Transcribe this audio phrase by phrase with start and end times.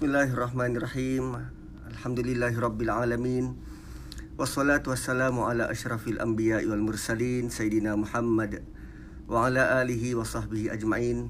[0.00, 1.44] Bismillahirrahmanirrahim.
[1.92, 2.88] Alhamdulillahirabbil
[4.40, 8.64] Wassalatu wassalamu ala asyrafil anbiya wal mursalin sayyidina Muhammad
[9.28, 11.28] wa ala alihi wa sahbihi ajma'in.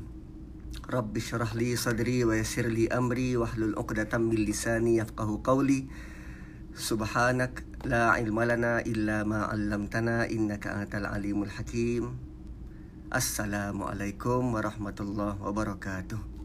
[0.86, 3.74] Rabbi syrah li sadri wa yassir li amri wa hlul
[4.22, 5.90] min lisani yafqahu qawli.
[6.70, 12.22] Subhanak la ilma lana illa ma 'allamtana innaka antal alimul hakim.
[13.10, 16.39] Assalamualaikum warahmatullahi wabarakatuh.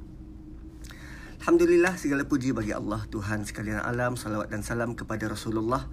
[1.45, 5.85] Alhamdulillah segala puji bagi Allah Tuhan sekalian alam salawat dan salam kepada Rasulullah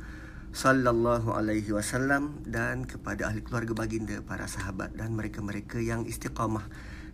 [0.48, 6.64] sallallahu alaihi wasallam dan kepada ahli keluarga baginda para sahabat dan mereka-mereka yang istiqamah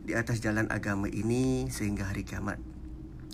[0.07, 2.63] di atas jalan agama ini sehingga hari kiamat.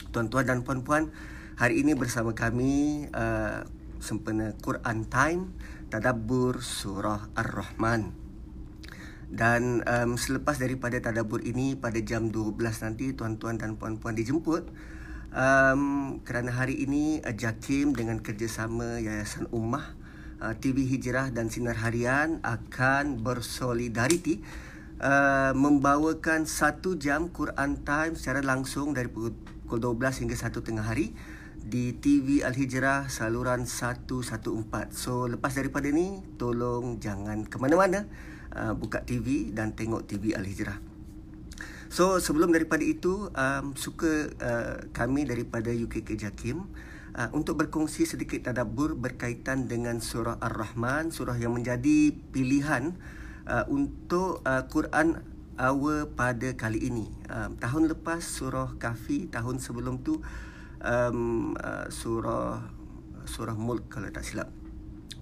[0.09, 1.12] Tuan-tuan dan puan-puan,
[1.60, 3.60] hari ini bersama kami uh,
[4.00, 5.52] sempena Quran Time
[5.92, 8.24] tadabbur surah Ar-Rahman.
[9.28, 14.93] Dan um, selepas daripada tadabur ini pada jam 12 nanti tuan-tuan dan puan-puan dijemput
[15.35, 15.82] um,
[16.23, 19.93] kerana hari ini uh, JAKIM dengan kerjasama Yayasan Ummah
[20.41, 24.41] uh, TV Hijrah dan Sinar Harian akan bersolidariti
[25.02, 31.13] uh, membawakan satu jam Quran Time secara langsung dari pukul 12 hingga satu tengah hari
[31.65, 34.93] di TV Al-Hijrah saluran 114.
[34.95, 38.07] So lepas daripada ni tolong jangan ke mana-mana
[38.54, 40.93] uh, buka TV dan tengok TV Al-Hijrah.
[41.95, 46.66] So sebelum daripada itu um, suka uh, kami daripada UK Kejakim
[47.14, 52.98] uh, untuk berkongsi sedikit tadabbur berkaitan dengan surah Ar-Rahman, surah yang menjadi pilihan
[53.46, 55.23] uh, untuk uh, Quran
[55.54, 57.06] awal pada kali ini.
[57.30, 60.18] Um, tahun lepas surah Kahfi, tahun sebelum tu
[60.82, 62.58] um, uh, surah
[63.23, 64.50] surah Mulk kalau tak silap.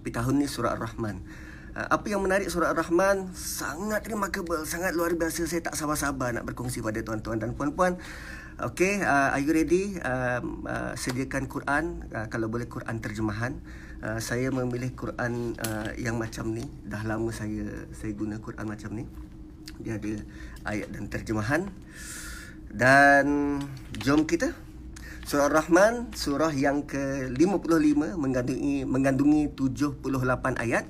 [0.00, 1.20] Tapi tahun ni surah Ar-Rahman.
[1.72, 5.48] Uh, apa yang menarik surah Ar-Rahman sangat remarkable, sangat luar biasa.
[5.48, 7.96] Saya tak sabar-sabar nak berkongsi pada tuan-tuan dan puan-puan.
[8.60, 9.96] Okay, uh, are you ready?
[10.04, 13.56] Uh, uh, sediakan Quran, uh, kalau boleh Quran terjemahan.
[14.04, 16.68] Uh, saya memilih Quran uh, yang macam ni.
[16.84, 19.08] Dah lama saya saya guna Quran macam ni.
[19.80, 20.12] Dia ada
[20.68, 21.72] ayat dan terjemahan.
[22.68, 23.26] Dan
[23.96, 24.52] jom kita.
[25.24, 30.84] Surah Ar-Rahman, surah yang ke-55 mengandungi mengandungi 78 ayat.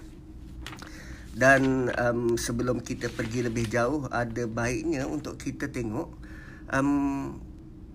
[1.32, 6.12] Dan um, sebelum kita pergi lebih jauh ada baiknya untuk kita tengok
[6.68, 7.40] um,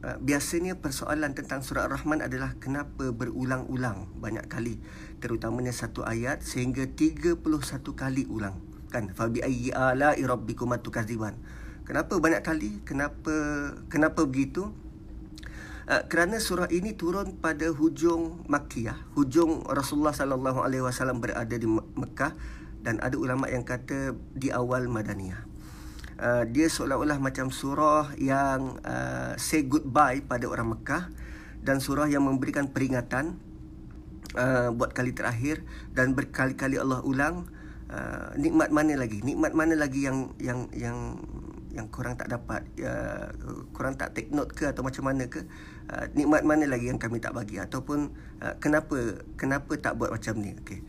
[0.02, 4.78] biasanya persoalan tentang surah Ar-Rahman adalah kenapa berulang-ulang banyak kali
[5.18, 7.42] terutamanya satu ayat sehingga 31
[7.98, 8.58] kali ulang
[8.94, 9.12] kan?
[9.12, 11.36] Fa bi ayyi ala rabbikum tukadziban.
[11.84, 12.84] Kenapa banyak kali?
[12.84, 13.34] Kenapa
[13.92, 14.72] kenapa begitu?
[15.88, 21.64] Uh, kerana surah ini turun pada hujung Makkiyah, hujung Rasulullah sallallahu alaihi wasallam berada di
[21.70, 22.36] Mekah
[22.82, 25.44] dan ada ulama yang kata di awal madaniyah.
[26.18, 31.14] Uh, dia seolah-olah macam surah yang uh, say goodbye pada orang Mekah
[31.62, 33.38] dan surah yang memberikan peringatan
[34.34, 35.62] uh, buat kali terakhir
[35.94, 37.46] dan berkali-kali Allah ulang
[37.94, 39.22] uh, nikmat mana lagi?
[39.22, 41.22] Nikmat mana lagi yang yang yang
[41.70, 43.30] yang kurang tak dapat uh,
[43.78, 45.46] kurang tak take note ke atau macam mana ke?
[45.86, 47.62] Uh, nikmat mana lagi yang kami tak bagi?
[47.62, 48.10] Ataupun
[48.42, 50.58] uh, kenapa kenapa tak buat macam ni?
[50.66, 50.82] Okey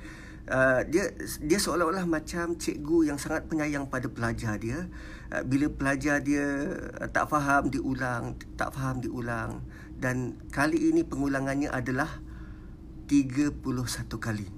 [0.49, 1.13] Uh, dia
[1.45, 4.89] dia seolah-olah macam cikgu yang sangat penyayang pada pelajar dia
[5.29, 9.61] uh, bila pelajar dia uh, tak faham diulang tak faham diulang
[10.01, 12.25] dan kali ini pengulangannya adalah
[13.13, 13.61] 31
[14.17, 14.49] kali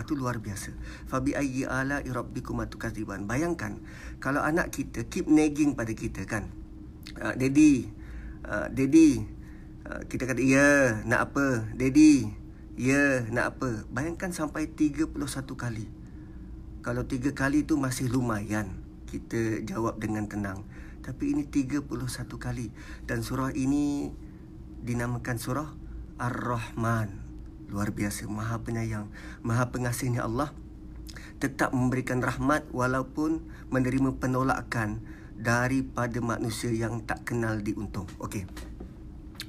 [0.00, 0.72] itu luar biasa.
[1.06, 3.28] Fabi ayyi ala atukadziban.
[3.28, 3.78] Bayangkan
[4.18, 6.48] kalau anak kita keep nagging pada kita kan.
[7.20, 7.90] Uh, daddy,
[8.46, 9.22] uh, daddy,
[9.86, 11.68] uh, kita kata ya, nak apa?
[11.74, 12.39] Daddy,
[12.80, 13.84] Ya, nak apa?
[13.92, 15.12] Bayangkan sampai 31
[15.52, 15.84] kali.
[16.80, 18.72] Kalau 3 kali tu masih lumayan.
[19.04, 20.64] Kita jawab dengan tenang.
[21.04, 21.84] Tapi ini 31
[22.40, 22.72] kali.
[23.04, 24.08] Dan surah ini
[24.80, 25.68] dinamakan surah
[26.24, 27.20] Ar-Rahman.
[27.68, 28.24] Luar biasa.
[28.32, 29.12] Maha penyayang.
[29.44, 30.56] Maha pengasihnya Allah.
[31.36, 35.04] Tetap memberikan rahmat walaupun menerima penolakan
[35.36, 38.08] daripada manusia yang tak kenal diuntung.
[38.24, 38.48] Okey.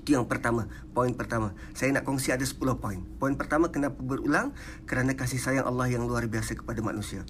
[0.01, 0.65] Itu yang pertama,
[0.97, 1.53] poin pertama.
[1.77, 3.05] Saya nak kongsi ada 10 poin.
[3.21, 4.49] Poin pertama kenapa berulang?
[4.89, 7.21] Kerana kasih sayang Allah yang luar biasa kepada manusia.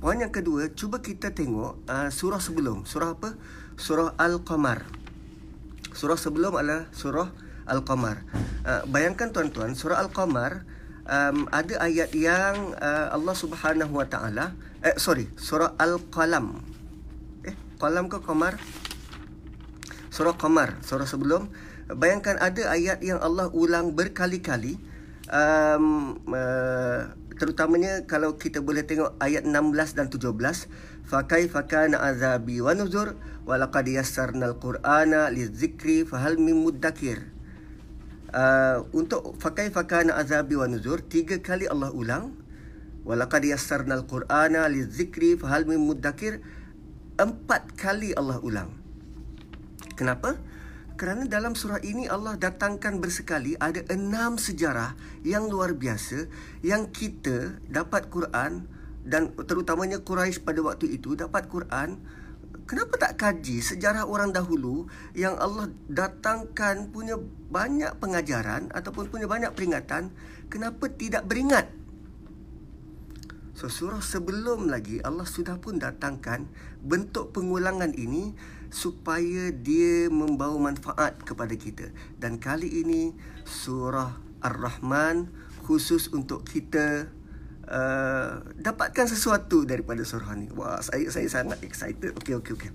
[0.00, 2.88] Poin yang kedua, cuba kita tengok uh, surah sebelum.
[2.88, 3.36] Surah apa?
[3.76, 4.88] Surah Al-Qamar.
[5.92, 7.28] Surah sebelum adalah surah
[7.68, 8.24] Al-Qamar.
[8.64, 10.64] Uh, bayangkan tuan-tuan, surah Al-Qamar
[11.04, 16.54] um, ada ayat yang uh, Allah Subhanahu Wa Taala eh sorry, surah Al-Qalam.
[17.42, 18.54] Eh, Qalam ke Qamar?
[20.14, 21.50] Surah Qamar, surah sebelum
[21.92, 24.76] bayangkan ada ayat yang Allah ulang berkali-kali
[25.32, 30.34] um, uh, terutamanya kalau kita boleh tengok ayat 16 dan 17
[31.08, 33.16] fa kaifa kana azabi wa nuzur
[33.48, 37.34] wa laqad yassarna al-qur'ana lizikri fa hal min muddakir.
[38.28, 42.36] Uh, untuk fakai fakana azabi wa nuzur tiga kali Allah ulang
[43.08, 46.44] walaqad yassarnal qur'ana lizikri fahal min muddakir
[47.16, 48.68] empat kali Allah ulang.
[49.96, 50.36] Kenapa
[50.98, 56.26] kerana dalam surah ini Allah datangkan bersekali ada enam sejarah yang luar biasa
[56.66, 58.66] yang kita dapat Quran
[59.06, 62.02] dan terutamanya Quraisy pada waktu itu dapat Quran.
[62.68, 67.16] Kenapa tak kaji sejarah orang dahulu yang Allah datangkan punya
[67.48, 70.12] banyak pengajaran ataupun punya banyak peringatan
[70.52, 71.70] kenapa tidak beringat?
[73.56, 76.44] So surah sebelum lagi Allah sudah pun datangkan
[76.84, 78.36] bentuk pengulangan ini
[78.68, 81.90] supaya dia membawa manfaat kepada kita.
[82.16, 83.12] Dan kali ini
[83.44, 85.28] surah Ar-Rahman
[85.64, 87.14] khusus untuk kita
[87.68, 90.48] Uh, dapatkan sesuatu daripada surah ni.
[90.56, 92.16] Wah, saya saya sangat excited.
[92.16, 92.72] Okey okey okey.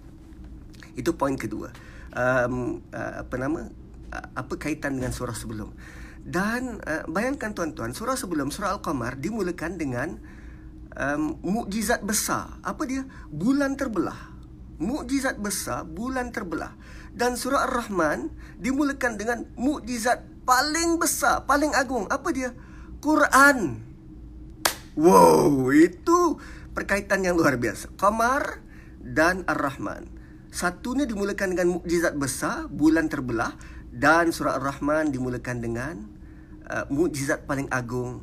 [0.93, 1.73] Itu poin kedua.
[2.13, 3.73] Um, uh, apa nama?
[4.13, 5.73] Uh, apa kaitan dengan surah sebelum?
[6.21, 10.21] Dan uh, bayangkan tuan-tuan, surah sebelum surah Al-Qamar dimulakan dengan
[10.93, 12.61] um, mukjizat besar.
[12.61, 13.01] Apa dia?
[13.33, 14.32] Bulan terbelah.
[14.83, 16.75] Mukjizat besar, bulan terbelah.
[17.15, 18.27] Dan surah Ar-Rahman
[18.59, 22.03] dimulakan dengan mukjizat paling besar, paling agung.
[22.11, 22.51] Apa dia?
[22.99, 23.79] Quran.
[24.99, 26.37] Wow, itu
[26.75, 27.95] perkaitan yang luar biasa.
[27.95, 28.59] Qamar
[28.99, 30.11] dan Ar-Rahman.
[30.53, 33.57] Satunya dimulakan dengan mukjizat besar, bulan terbelah
[33.89, 35.95] dan surah Ar-Rahman dimulakan dengan
[36.69, 38.21] uh, mukjizat paling agung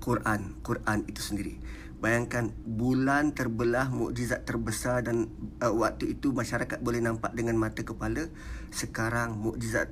[0.00, 1.58] Quran, Quran itu sendiri.
[1.96, 5.32] Bayangkan bulan terbelah mukjizat terbesar dan
[5.64, 8.28] uh, waktu itu masyarakat boleh nampak dengan mata kepala.
[8.68, 9.88] Sekarang mukjizat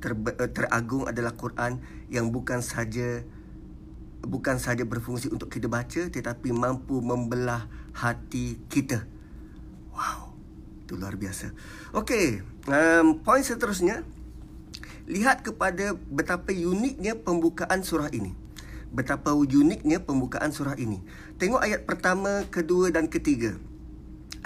[0.00, 1.78] ter, uh, teragung adalah Quran
[2.08, 3.20] yang bukan saja
[4.22, 9.04] bukan sahaja berfungsi untuk kita baca tetapi mampu membelah hati kita.
[9.92, 10.32] Wow,
[10.82, 11.52] itu luar biasa.
[11.92, 12.40] Okey,
[12.70, 14.06] um, poin seterusnya
[15.10, 18.32] lihat kepada betapa uniknya pembukaan surah ini.
[18.92, 21.02] Betapa uniknya pembukaan surah ini.
[21.42, 23.58] Tengok ayat pertama, kedua dan ketiga.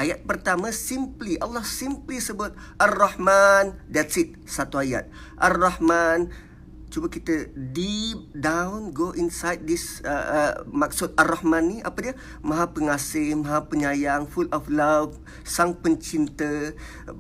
[0.01, 5.05] Ayat pertama simply Allah simply sebut Ar-Rahman that's it satu ayat.
[5.37, 6.33] Ar-Rahman
[6.89, 12.71] cuba kita deep down go inside this uh, uh, maksud ar-rahman ni apa dia maha
[12.71, 16.73] pengasih maha penyayang full of love sang pencinta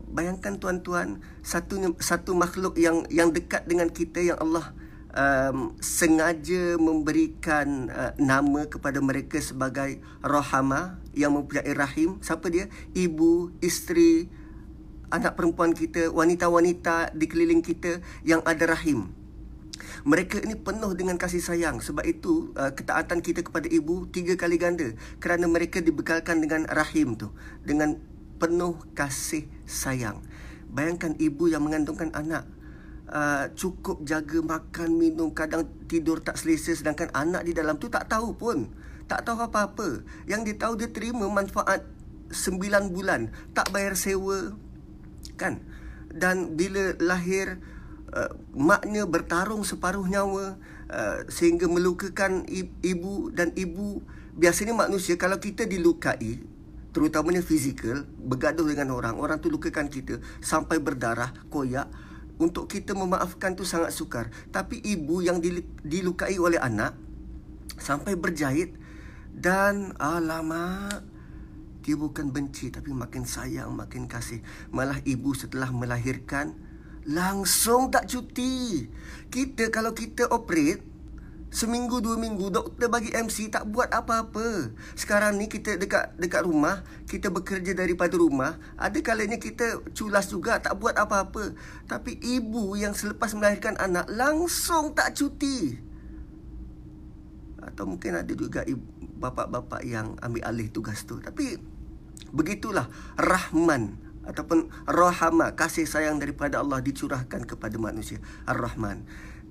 [0.08, 4.70] bayangkan tuan-tuan satu satu makhluk yang yang dekat dengan kita yang Allah
[5.16, 13.50] um, sengaja memberikan uh, nama kepada mereka sebagai rahama yang mempunyai rahim siapa dia ibu
[13.64, 14.28] isteri
[15.08, 19.10] anak perempuan kita wanita-wanita di keliling kita yang ada rahim
[20.06, 21.82] mereka ini penuh dengan kasih sayang.
[21.82, 24.94] Sebab itu uh, ketaatan kita kepada ibu tiga kali ganda.
[25.18, 27.34] Kerana mereka dibekalkan dengan rahim tu.
[27.66, 27.98] Dengan
[28.38, 30.22] penuh kasih sayang.
[30.70, 32.46] Bayangkan ibu yang mengandungkan anak.
[33.06, 36.74] Uh, cukup jaga makan, minum, kadang tidur tak selesa.
[36.74, 38.66] Sedangkan anak di dalam tu tak tahu pun.
[39.06, 40.02] Tak tahu apa-apa.
[40.26, 41.86] Yang dia tahu dia terima manfaat
[42.34, 43.30] sembilan bulan.
[43.54, 44.58] Tak bayar sewa.
[45.38, 45.62] Kan?
[46.10, 47.62] Dan bila lahir
[48.12, 50.58] uh, maknya bertarung separuh nyawa
[50.90, 52.46] uh, sehingga melukakan
[52.82, 54.02] ibu dan ibu
[54.36, 56.44] biasanya manusia kalau kita dilukai
[56.92, 61.88] terutamanya fizikal bergaduh dengan orang orang tu lukakan kita sampai berdarah koyak
[62.36, 65.40] untuk kita memaafkan tu sangat sukar tapi ibu yang
[65.84, 66.92] dilukai oleh anak
[67.76, 68.76] sampai berjahit
[69.36, 71.04] dan alamak
[71.84, 74.42] dia bukan benci tapi makin sayang makin kasih
[74.74, 76.56] malah ibu setelah melahirkan
[77.06, 78.82] Langsung tak cuti.
[79.30, 80.82] Kita kalau kita operate
[81.50, 84.74] seminggu dua minggu doktor bagi MC tak buat apa-apa.
[84.98, 90.58] Sekarang ni kita dekat dekat rumah, kita bekerja daripada rumah, ada kalanya kita culas juga
[90.58, 91.54] tak buat apa-apa.
[91.86, 95.78] Tapi ibu yang selepas melahirkan anak langsung tak cuti.
[97.62, 98.62] Atau mungkin ada juga
[99.18, 101.18] bapa-bapa yang ambil alih tugas tu.
[101.18, 101.58] Tapi
[102.30, 102.86] begitulah
[103.18, 109.06] Rahman ataupun rahama kasih sayang daripada Allah dicurahkan kepada manusia ar-rahman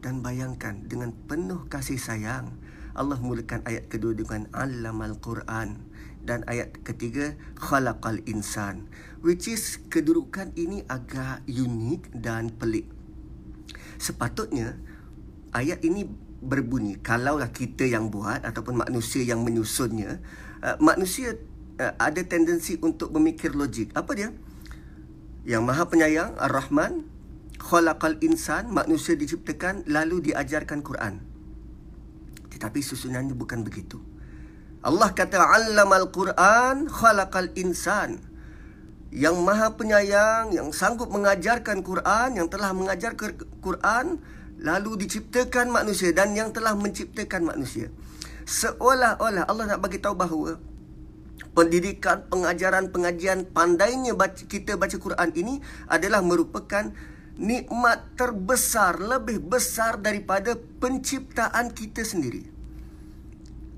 [0.06, 2.54] dan bayangkan dengan penuh kasih sayang
[2.94, 5.82] Allah mulakan ayat kedua dengan allamal quran
[6.22, 8.86] dan ayat ketiga khalaqal insan
[9.26, 12.86] which is kedudukan ini agak unik dan pelik.
[13.98, 14.78] Sepatutnya
[15.58, 16.06] ayat ini
[16.46, 20.22] berbunyi kalaulah kita yang buat ataupun manusia yang menyusunnya
[20.62, 21.34] uh, manusia
[21.82, 23.90] uh, ada tendensi untuk memikir logik.
[23.98, 24.30] Apa dia?
[25.50, 27.15] Yang Maha Penyayang Ar-Rahman
[27.60, 31.24] khalaqal insan manusia diciptakan lalu diajarkan Quran.
[32.52, 34.00] Tetapi susunannya bukan begitu.
[34.86, 38.22] Allah kata allamal Quran khalaqal insan.
[39.16, 43.16] Yang Maha Penyayang yang sanggup mengajarkan Quran yang telah mengajar
[43.64, 44.20] Quran
[44.60, 47.92] lalu diciptakan manusia dan yang telah menciptakan manusia.
[48.46, 50.60] Seolah-olah Allah nak bagi tahu bahawa
[51.56, 56.92] pendidikan, pengajaran, pengajian, pandainya baca, kita baca Quran ini adalah merupakan
[57.36, 62.48] nikmat terbesar, lebih besar daripada penciptaan kita sendiri.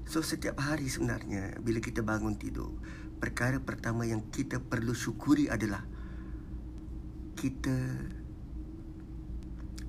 [0.08, 2.72] So setiap hari sebenarnya bila kita bangun tidur,
[3.18, 5.84] perkara pertama yang kita perlu syukuri adalah
[7.38, 7.76] kita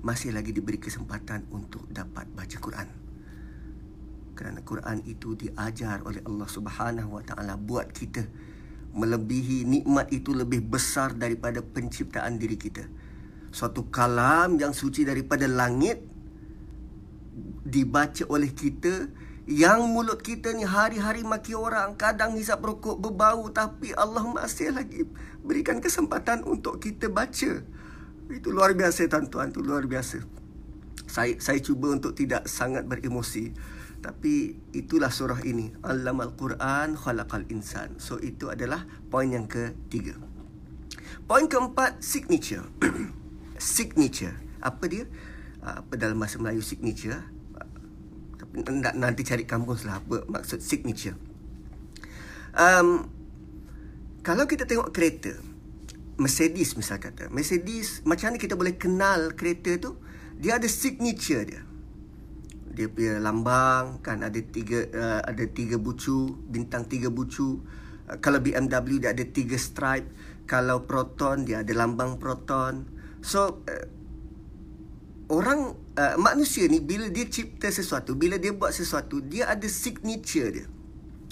[0.01, 2.89] masih lagi diberi kesempatan untuk dapat baca Quran.
[4.35, 8.23] Kerana Quran itu diajar oleh Allah Subhanahu Wa Taala buat kita
[8.95, 12.87] melebihi nikmat itu lebih besar daripada penciptaan diri kita.
[13.49, 16.01] Suatu kalam yang suci daripada langit
[17.65, 19.09] dibaca oleh kita
[19.49, 25.09] yang mulut kita ni hari-hari maki orang kadang hisap rokok berbau tapi Allah masih lagi
[25.41, 27.65] berikan kesempatan untuk kita baca
[28.29, 30.21] itu luar biasa tuan-tuan, itu luar biasa.
[31.09, 33.49] Saya saya cuba untuk tidak sangat beremosi.
[33.99, 35.73] Tapi itulah surah ini.
[35.81, 37.97] Allamal Quran khalaqal insan.
[37.97, 40.15] So itu adalah poin yang ketiga.
[41.25, 42.63] Poin keempat, signature.
[43.59, 44.33] signature.
[44.63, 45.05] Apa dia?
[45.59, 47.19] Ah, apa dalam bahasa Melayu signature?
[47.59, 47.67] Ah,
[48.39, 48.63] tapi
[48.95, 51.19] nanti cari kampus lah apa maksud signature.
[52.55, 53.05] Um,
[54.25, 55.37] kalau kita tengok kereta,
[56.19, 57.31] Mercedes misal kata.
[57.31, 59.95] Mercedes macam mana kita boleh kenal kereta tu?
[60.35, 61.63] Dia ada signature dia.
[62.75, 67.63] Dia punya lambang kan ada tiga uh, ada tiga bucu, bintang tiga bucu.
[68.07, 70.07] Uh, kalau BMW dia ada tiga stripe.
[70.49, 72.98] Kalau Proton dia ada lambang Proton.
[73.19, 73.85] So uh,
[75.29, 80.49] orang uh, manusia ni bila dia cipta sesuatu, bila dia buat sesuatu, dia ada signature
[80.51, 80.67] dia.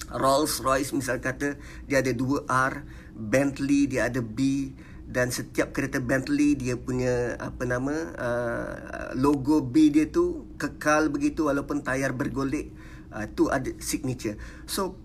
[0.08, 4.72] Rolls Royce misal kata dia ada dua R, Bentley dia ada B
[5.08, 8.72] dan setiap kereta Bentley dia punya apa nama uh,
[9.16, 12.72] logo B dia tu kekal begitu walaupun tayar bergolek
[13.12, 14.36] uh, tu ada signature.
[14.64, 14.96] So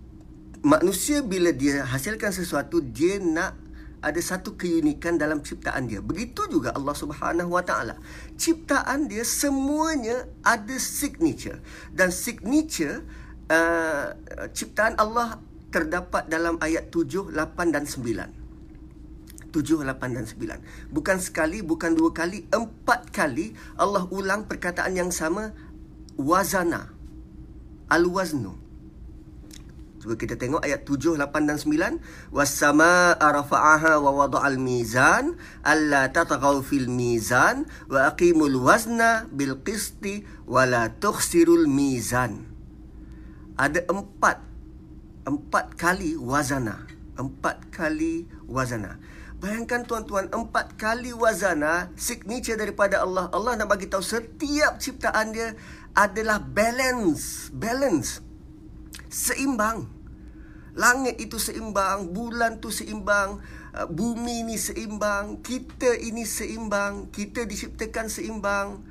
[0.63, 3.62] manusia bila dia hasilkan sesuatu dia nak
[4.03, 6.03] ada satu keunikan dalam ciptaan dia.
[6.03, 7.95] Begitu juga Allah Subhanahu Wa Taala.
[8.35, 11.63] Ciptaan dia semuanya ada signature
[11.95, 13.01] dan signature
[13.47, 14.11] uh,
[14.51, 15.39] ciptaan Allah
[15.73, 18.43] terdapat dalam ayat 7, 8 dan 9.
[19.49, 20.93] 7, 8 dan 9.
[20.93, 25.53] Bukan sekali, bukan dua kali, empat kali Allah ulang perkataan yang sama.
[26.13, 26.93] Wazana.
[27.89, 28.62] Al-waznu.
[30.03, 32.35] Cuba kita tengok ayat 7, 8 dan 9.
[32.35, 35.39] Wassama arafa'aha wa wada'al mizan.
[35.63, 37.63] Alla tatagaw fil mizan.
[37.87, 40.27] Wa aqimul wazna bil qisti.
[40.43, 42.53] Wa la tukhsirul mizan
[43.57, 44.41] ada empat
[45.23, 48.97] empat kali wazana empat kali wazana
[49.37, 55.53] bayangkan tuan-tuan empat kali wazana signature daripada Allah Allah nak bagi tahu setiap ciptaan dia
[55.93, 58.25] adalah balance balance
[59.13, 59.85] seimbang
[60.73, 63.37] langit itu seimbang bulan tu seimbang
[63.77, 68.81] uh, bumi ni seimbang kita ini seimbang kita diciptakan seimbang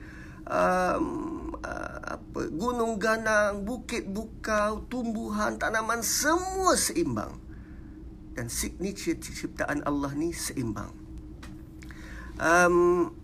[0.46, 7.38] um, Uh, apa gunung ganang, bukit bukau, tumbuhan, tanaman semua seimbang.
[8.34, 10.90] Dan signature ciptaan Allah ni seimbang.
[12.34, 13.14] Um,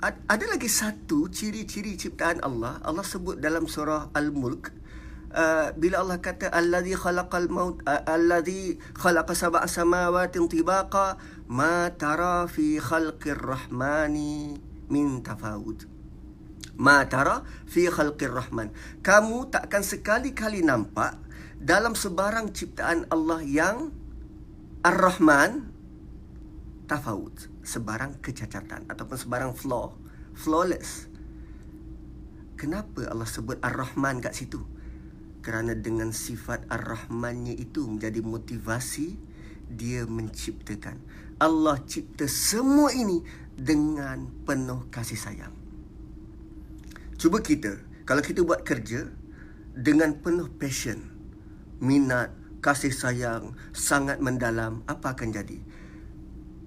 [0.00, 2.80] ada lagi satu ciri-ciri ciptaan Allah.
[2.80, 4.72] Allah sebut dalam surah Al-Mulk.
[5.34, 11.18] Uh, bila Allah kata allazi khalaqal maut uh, allazi khalaqa sab'a samawati tibaqa
[11.50, 15.90] ma tara fi khalqir rahmani min tafawud.
[16.78, 18.70] Ma tara fi khalqir rahman.
[19.02, 21.18] Kamu takkan sekali-kali nampak
[21.58, 23.90] dalam sebarang ciptaan Allah yang
[24.86, 25.66] ar-rahman
[26.86, 27.50] tafawud.
[27.66, 29.98] Sebarang kecacatan ataupun sebarang flaw
[30.38, 31.10] flawless.
[32.54, 34.73] Kenapa Allah sebut ar-rahman kat situ
[35.44, 39.20] kerana dengan sifat ar-rahmannya itu menjadi motivasi
[39.68, 40.96] dia menciptakan
[41.36, 43.20] Allah cipta semua ini
[43.52, 45.64] dengan penuh kasih sayang
[47.14, 49.08] Cuba kita, kalau kita buat kerja
[49.72, 51.08] dengan penuh passion,
[51.80, 55.56] minat, kasih sayang, sangat mendalam, apa akan jadi?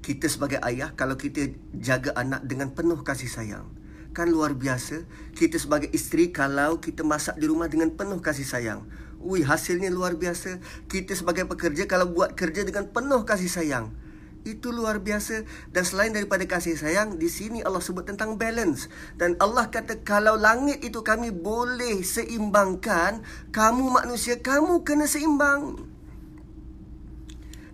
[0.01, 3.69] Kita sebagai ayah, kalau kita jaga anak dengan penuh kasih sayang,
[4.17, 5.05] kan luar biasa.
[5.38, 8.81] Kita sebagai isteri, kalau kita masak di rumah dengan penuh kasih sayang,
[9.21, 10.57] Ui, hasilnya luar biasa.
[10.89, 13.93] Kita sebagai pekerja, kalau buat kerja dengan penuh kasih sayang,
[14.41, 15.45] itu luar biasa.
[15.69, 18.89] Dan selain daripada kasih sayang di sini Allah sebut tentang balance.
[19.13, 23.21] Dan Allah kata kalau langit itu kami boleh seimbangkan
[23.53, 25.86] kamu manusia kamu kena seimbang.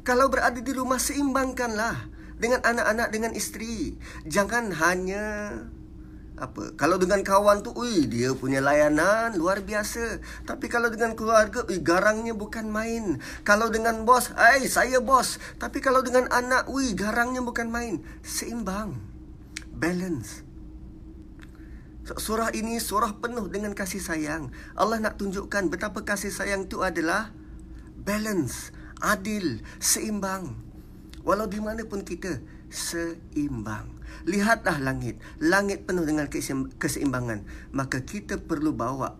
[0.03, 2.12] Kalau berada di rumah seimbangkanlah
[2.43, 3.95] dengan anak-anak dengan isteri.
[4.27, 5.23] Jangan hanya
[6.33, 6.73] apa?
[6.73, 10.17] Kalau dengan kawan tu ui dia punya layanan luar biasa.
[10.49, 13.21] Tapi kalau dengan keluarga ui garangnya bukan main.
[13.45, 15.37] Kalau dengan bos ai saya bos.
[15.61, 18.01] Tapi kalau dengan anak ui garangnya bukan main.
[18.25, 18.97] Seimbang.
[19.77, 20.41] Balance.
[22.03, 24.49] Surah ini surah penuh dengan kasih sayang.
[24.73, 27.29] Allah nak tunjukkan betapa kasih sayang itu adalah
[27.95, 30.57] balance adil seimbang.
[31.23, 33.92] Walau di mana pun kita seimbang
[34.24, 35.20] Lihatlah langit.
[35.44, 36.27] Langit penuh dengan
[36.80, 37.44] keseimbangan.
[37.75, 39.20] Maka kita perlu bawa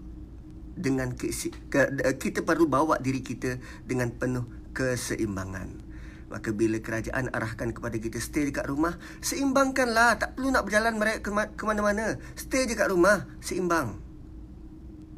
[0.74, 5.94] dengan kita perlu bawa diri kita dengan penuh keseimbangan.
[6.34, 10.18] Maka bila kerajaan arahkan kepada kita stay dekat rumah, seimbangkanlah.
[10.18, 12.18] Tak perlu nak berjalan mereka ke mana-mana.
[12.34, 14.02] Stay dekat rumah, seimbang.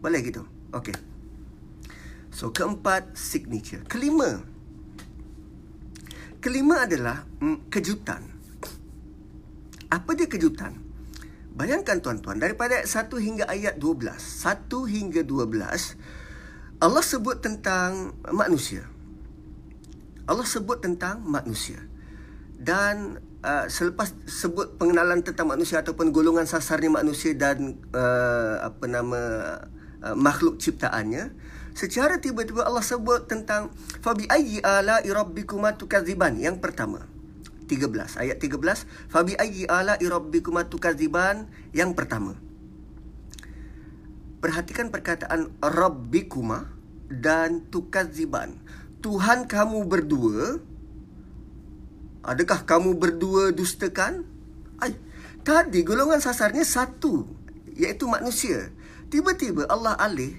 [0.04, 0.44] Boleh gitu?
[0.76, 0.92] Okey.
[2.36, 3.88] So, keempat, signature.
[3.88, 4.44] Kelima.
[6.44, 8.35] Kelima adalah mm, kejutan.
[9.90, 10.86] Apa dia kejutan?
[11.56, 14.12] Bayangkan tuan-tuan, daripada ayat 1 hingga ayat 12.
[14.20, 18.84] 1 hingga 12, Allah sebut tentang manusia.
[20.28, 21.80] Allah sebut tentang manusia.
[22.60, 29.22] Dan uh, selepas sebut pengenalan tentang manusia ataupun golongan sasarnya manusia dan uh, apa nama
[30.04, 31.32] uh, makhluk ciptaannya,
[31.72, 33.72] secara tiba-tiba Allah sebut tentang
[34.04, 37.15] fabi ayyi ala rabbikuma tukadziban yang pertama.
[37.66, 41.50] 13 ayat 13 fabi ayyi ala rabbikum tukadziban?
[41.74, 42.38] Yang pertama
[44.46, 46.70] perhatikan perkataan rabbikuma
[47.10, 48.62] dan tukadziban.
[49.02, 50.62] Tuhan kamu berdua
[52.22, 54.22] adakah kamu berdua dustakan?
[54.78, 54.94] Ai
[55.42, 57.26] tadi golongan sasarnya satu
[57.74, 58.70] iaitu manusia.
[59.10, 60.34] Tiba-tiba Allah alih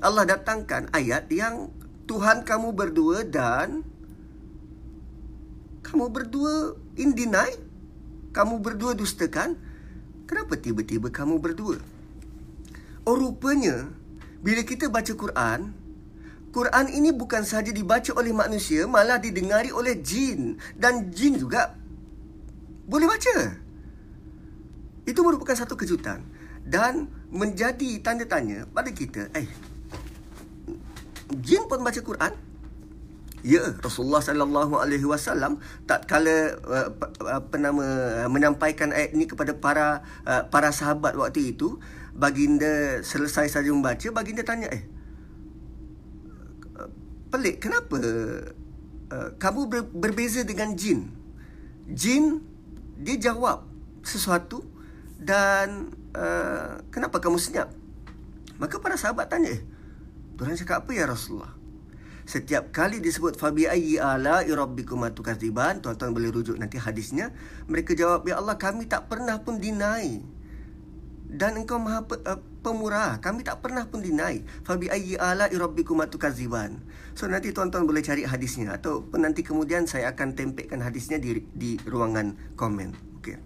[0.00, 1.68] Allah datangkan ayat yang
[2.08, 3.84] Tuhan kamu berdua dan
[5.92, 7.52] kamu berdua in deny?
[8.32, 9.60] Kamu berdua dustakan?
[10.24, 11.76] Kenapa tiba-tiba kamu berdua?
[13.04, 13.92] Oh rupanya,
[14.40, 15.76] bila kita baca Quran,
[16.48, 20.56] Quran ini bukan sahaja dibaca oleh manusia, malah didengari oleh jin.
[20.72, 21.76] Dan jin juga
[22.88, 23.52] boleh baca.
[25.04, 26.24] Itu merupakan satu kejutan.
[26.64, 29.44] Dan menjadi tanda tanya pada kita, eh,
[31.36, 32.51] jin pun baca Quran?
[33.42, 35.58] Ya, Rasulullah sallallahu alaihi wasallam
[35.90, 36.94] tak kala uh,
[37.26, 37.84] apa nama
[38.30, 41.82] menyampaikan ayat ini kepada para uh, para sahabat waktu itu,
[42.14, 44.86] baginda selesai saja membaca, baginda tanya, "Eh,
[47.34, 47.98] pelik kenapa
[49.10, 51.10] uh, kamu ber, berbeza dengan jin?"
[51.90, 52.46] Jin
[52.94, 53.66] dia jawab
[54.06, 54.62] sesuatu
[55.18, 57.74] dan uh, kenapa kamu senyap?
[58.62, 59.66] Maka para sahabat tanya, "Eh,
[60.38, 61.61] Tuhan cakap apa ya Rasulullah?"
[62.32, 67.28] Setiap kali disebut fabi ayyi ala rabbikum tukadziban, tuan-tuan boleh rujuk nanti hadisnya.
[67.68, 70.24] Mereka jawab, "Ya Allah, kami tak pernah pun deny."
[71.28, 74.40] Dan engkau Maha eh, pemurah, kami tak pernah pun deny.
[74.64, 76.80] Fabi ayyi ala rabbikum tukadziban.
[77.12, 81.76] So nanti tuan-tuan boleh cari hadisnya atau nanti kemudian saya akan tempelkan hadisnya di di
[81.84, 83.20] ruangan komen.
[83.20, 83.36] Okey.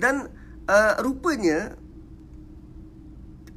[0.00, 0.32] Dan
[0.64, 1.76] uh, rupanya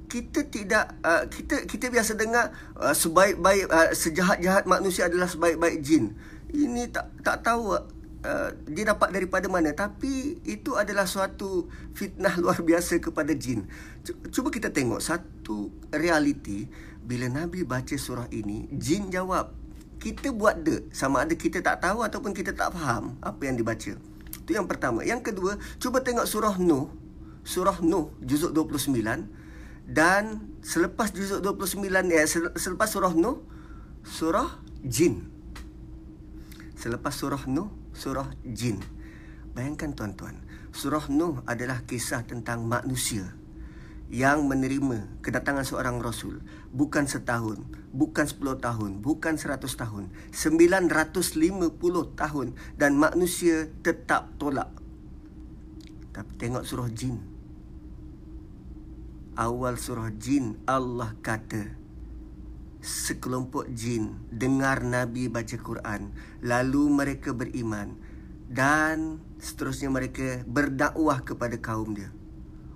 [0.10, 2.50] kita tidak uh, kita kita biasa dengar
[2.82, 6.17] uh, sebaik-baik uh, sejahat-jahat manusia adalah sebaik-baik jin.
[6.50, 12.58] Ini tak tak tahu uh, dia dapat daripada mana tapi itu adalah suatu fitnah luar
[12.65, 13.69] biasa kepada jin.
[14.34, 16.65] Cuba kita tengok satu realiti
[17.06, 19.54] bila Nabi baca surah ini, jin jawab,
[20.02, 23.93] kita buat de sama ada kita tak tahu ataupun kita tak faham apa yang dibaca.
[24.45, 25.06] Itu yang pertama.
[25.06, 26.89] Yang kedua, cuba tengok surah Nuh.
[27.45, 29.38] Surah Nuh juzuk 29
[29.89, 31.82] dan selepas juzuk 29
[32.13, 32.23] ya
[32.54, 33.41] selepas surah Nuh
[34.06, 35.25] surah jin.
[36.78, 38.78] Selepas surah Nuh surah jin.
[39.58, 43.34] Bayangkan tuan-tuan, surah Nuh adalah kisah tentang manusia
[44.13, 46.38] yang menerima kedatangan seorang rasul
[46.69, 47.58] bukan setahun,
[47.89, 54.69] bukan sepuluh tahun, bukan seratus tahun, sembilan ratus lima puluh tahun dan manusia tetap tolak.
[56.13, 57.38] Tapi tengok surah jin
[59.39, 61.71] awal surah jin Allah kata
[62.84, 66.12] sekelompok jin dengar nabi baca Quran
[66.43, 67.95] lalu mereka beriman
[68.52, 72.12] dan seterusnya mereka berdakwah kepada kaum dia.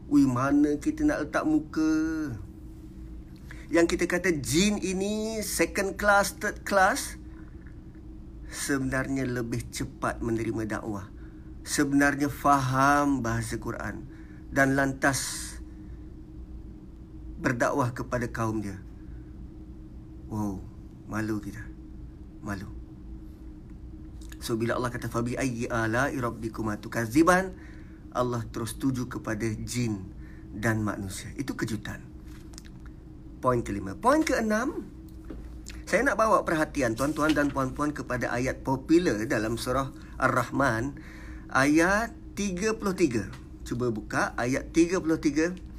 [0.08, 1.92] Ui mana kita nak letak muka?
[3.68, 7.20] Yang kita kata jin ini second class third class
[8.54, 11.10] sebenarnya lebih cepat menerima dakwah
[11.66, 14.06] sebenarnya faham bahasa Quran
[14.54, 15.53] dan lantas
[17.44, 18.80] berdakwah kepada kaum dia.
[20.32, 20.64] Wow,
[21.12, 21.60] malu kita.
[22.40, 22.72] Malu.
[24.40, 27.52] So bila Allah kata fabi ayyi ala rabbikum tukadziban,
[28.16, 30.08] Allah terus tuju kepada jin
[30.56, 31.28] dan manusia.
[31.36, 32.00] Itu kejutan.
[33.44, 33.96] Poin kelima.
[34.00, 34.88] Poin keenam,
[35.84, 40.96] saya nak bawa perhatian tuan-tuan dan puan-puan kepada ayat popular dalam surah Ar-Rahman,
[41.52, 43.68] ayat 33.
[43.68, 45.73] Cuba buka ayat 33.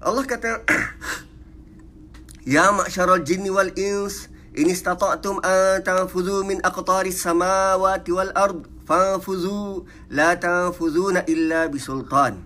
[0.00, 0.64] Allah kata,
[2.48, 9.84] Ya ma'syaral jinni wal ins, in istata'tum an tanfuzu min aqtaris samawati wal ard, fanfuzu
[10.08, 12.40] la tanfuzuna illa bisultan.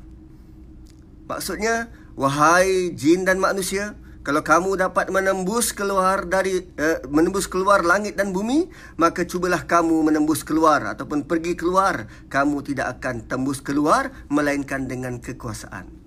[1.30, 3.94] Maksudnya, wahai jin dan manusia,
[4.26, 8.66] kalau kamu dapat menembus keluar dari uh, menembus keluar langit dan bumi,
[8.98, 12.10] maka cubalah kamu menembus keluar ataupun pergi keluar.
[12.26, 16.03] Kamu tidak akan tembus keluar melainkan dengan kekuasaan.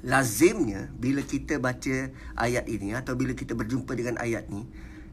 [0.00, 2.08] Lazimnya bila kita baca
[2.40, 4.64] ayat ini atau bila kita berjumpa dengan ayat ni,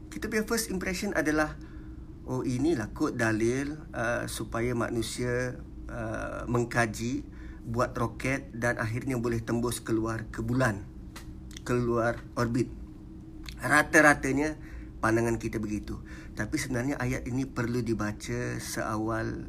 [0.08, 1.52] kita punya first impression adalah
[2.24, 5.60] oh inilah kod dalil uh, supaya manusia
[5.92, 7.24] uh, mengkaji
[7.68, 10.88] buat roket dan akhirnya boleh tembus keluar ke bulan
[11.68, 12.72] keluar orbit.
[13.60, 14.56] Rata-ratanya
[15.04, 16.00] pandangan kita begitu.
[16.32, 19.44] Tapi sebenarnya ayat ini perlu dibaca seawal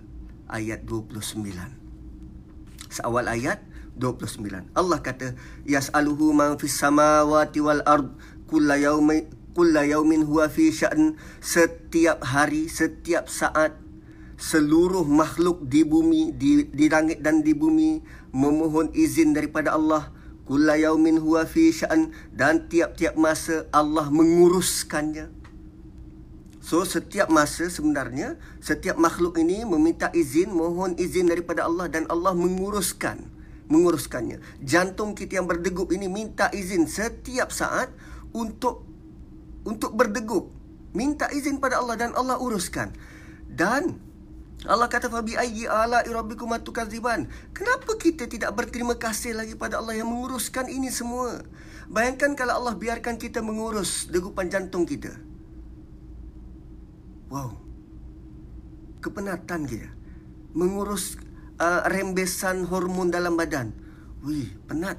[0.52, 1.47] ayat 29.
[2.91, 3.63] Seawal ayat
[4.00, 4.72] 29.
[4.74, 5.36] Allah kata,
[5.68, 8.16] Yas'aluhu man fis samawati wal ard
[8.48, 13.76] kulla yawmi kulla yawmin huwa fi sya'n setiap hari setiap saat
[14.40, 18.00] seluruh makhluk di bumi di di langit dan di bumi
[18.32, 20.16] memohon izin daripada Allah
[20.50, 25.30] Kulla yaumin huwa fi sya'an dan tiap-tiap masa Allah menguruskannya.
[26.58, 32.34] So setiap masa sebenarnya setiap makhluk ini meminta izin, mohon izin daripada Allah dan Allah
[32.34, 33.30] menguruskan
[33.70, 34.42] menguruskannya.
[34.66, 37.94] Jantung kita yang berdegup ini minta izin setiap saat
[38.34, 38.84] untuk
[39.64, 40.50] untuk berdegup.
[40.98, 42.92] Minta izin pada Allah dan Allah uruskan.
[43.46, 44.02] Dan
[44.68, 47.30] Allah kata fabi ayyi ala rabbikum atukadziban.
[47.56, 51.46] Kenapa kita tidak berterima kasih lagi pada Allah yang menguruskan ini semua?
[51.88, 55.16] Bayangkan kalau Allah biarkan kita mengurus degupan jantung kita.
[57.32, 57.56] Wow.
[59.00, 59.90] Kepenatan kita.
[60.58, 61.16] Mengurus
[61.60, 63.76] uh, rembesan hormon dalam badan.
[64.26, 64.98] Wih, penat.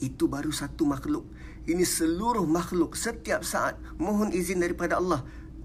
[0.00, 1.24] Itu baru satu makhluk.
[1.64, 5.24] Ini seluruh makhluk setiap saat mohon izin daripada Allah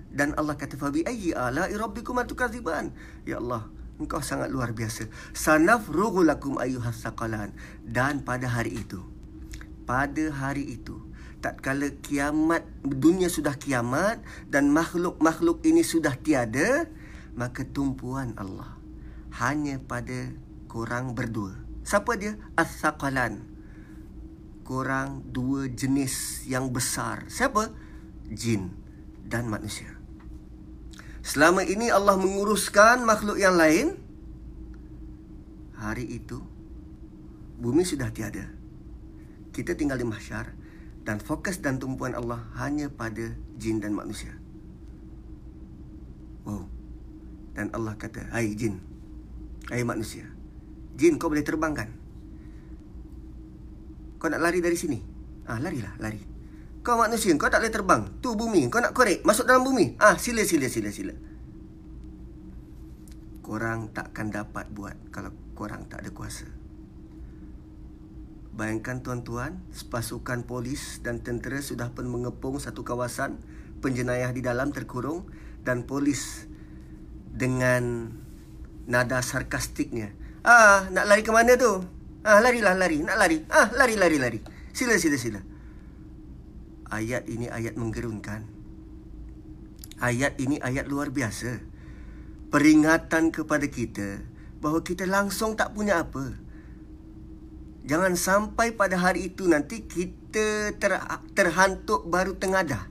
[0.09, 2.89] dan Allah kata fabi ayyi ala rabbikum atukadziban
[3.29, 3.69] ya Allah
[4.01, 5.05] engkau sangat luar biasa
[5.37, 7.53] sanafrughu lakum ayyuhas saqalan
[7.85, 9.05] dan pada hari itu
[9.85, 10.97] pada hari itu
[11.39, 16.89] tatkala kiamat dunia sudah kiamat dan makhluk-makhluk ini sudah tiada
[17.37, 18.78] maka tumpuan Allah
[19.37, 20.33] hanya pada
[20.65, 21.53] korang berdua
[21.85, 23.45] siapa dia as-saqalan
[24.65, 27.69] korang dua jenis yang besar siapa
[28.29, 28.73] jin
[29.29, 29.99] dan manusia
[31.29, 34.01] Selama ini Allah menguruskan makhluk yang lain.
[35.77, 36.41] Hari itu
[37.61, 38.49] bumi sudah tiada.
[39.53, 40.57] Kita tinggal di mahsyar
[41.05, 44.33] dan fokus dan tumpuan Allah hanya pada jin dan manusia.
[46.49, 46.65] Wow.
[47.53, 48.81] Dan Allah kata, "Hai jin.
[49.69, 50.25] Hai manusia.
[50.97, 51.89] Jin kau boleh terbang kan?
[54.17, 54.97] Kau nak lari dari sini?
[55.45, 56.19] Ah, larilah, lari.
[56.81, 58.01] Kau manusia, kau tak boleh terbang.
[58.17, 59.93] Tu bumi, kau nak korek, masuk dalam bumi.
[60.01, 61.13] Ah, sila, sila, sila, sila.
[63.45, 66.49] Korang takkan dapat buat kalau korang tak ada kuasa.
[68.57, 73.37] Bayangkan tuan-tuan, pasukan polis dan tentera sudah pun mengepung satu kawasan,
[73.85, 75.29] penjenayah di dalam terkurung
[75.61, 76.49] dan polis
[77.31, 78.11] dengan
[78.89, 80.11] nada sarkastiknya.
[80.41, 81.85] Ah, nak lari ke mana tu?
[82.25, 82.99] Ah, larilah, lari.
[83.05, 83.37] Nak lari.
[83.53, 84.39] Ah, lari, lari, lari.
[84.73, 85.39] Sila, sila, sila
[86.89, 88.43] ayat ini ayat menggerunkan.
[90.01, 91.61] Ayat ini ayat luar biasa.
[92.49, 94.25] Peringatan kepada kita
[94.57, 96.33] bahawa kita langsung tak punya apa.
[97.85, 100.91] Jangan sampai pada hari itu nanti kita ter,
[101.33, 102.89] terhantuk baru tengadah.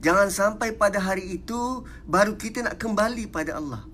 [0.00, 3.84] Jangan sampai pada hari itu baru kita nak kembali pada Allah.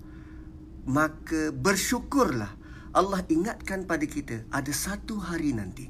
[0.83, 2.51] Maka bersyukurlah
[2.93, 5.89] Allah ingatkan pada kita ada satu hari nanti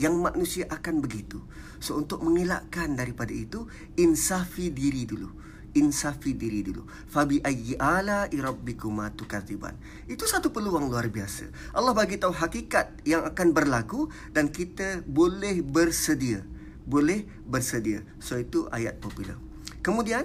[0.00, 1.44] yang manusia akan begitu.
[1.76, 3.68] So untuk mengelakkan daripada itu,
[4.00, 5.28] insafi diri dulu.
[5.76, 6.88] Insafi diri dulu.
[7.06, 9.76] Fabi ayyi ala irabbikuma tukadziban.
[10.08, 11.52] Itu satu peluang luar biasa.
[11.76, 16.42] Allah bagi tahu hakikat yang akan berlaku dan kita boleh bersedia.
[16.88, 18.00] Boleh bersedia.
[18.24, 19.36] So itu ayat popular.
[19.84, 20.24] Kemudian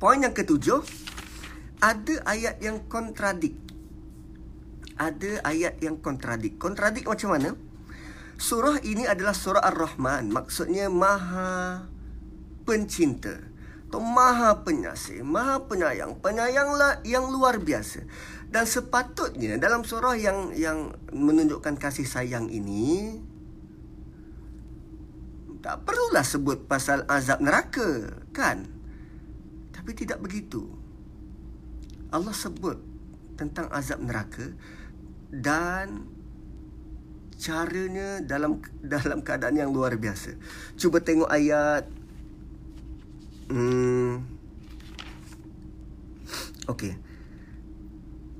[0.00, 0.82] poin yang ketujuh
[1.84, 3.52] ada ayat yang kontradik.
[4.96, 6.56] Ada ayat yang kontradik.
[6.56, 7.52] Kontradik macam mana?
[8.40, 10.32] Surah ini adalah surah Ar-Rahman.
[10.32, 11.84] Maksudnya maha
[12.64, 13.52] pencinta.
[13.94, 18.02] atau Maha Penyasih, Maha Penyayang, penyayanglah yang luar biasa.
[18.50, 23.22] Dan sepatutnya dalam surah yang yang menunjukkan kasih sayang ini
[25.62, 28.66] tak perlulah sebut pasal azab neraka, kan?
[29.70, 30.83] Tapi tidak begitu.
[32.14, 32.78] Allah sebut
[33.34, 34.54] tentang azab neraka
[35.34, 36.06] dan
[37.34, 40.38] caranya dalam dalam keadaan yang luar biasa.
[40.78, 41.90] Cuba tengok ayat
[43.44, 44.24] Hmm.
[46.64, 46.96] Okey.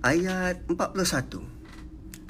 [0.00, 1.44] Ayat 41.